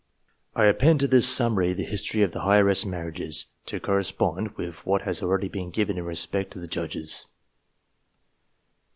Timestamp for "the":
1.73-1.83, 2.31-2.43, 6.59-6.65